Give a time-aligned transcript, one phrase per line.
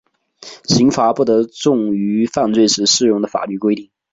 [0.63, 3.87] 刑罚不得重于犯罪时适用的法律规定。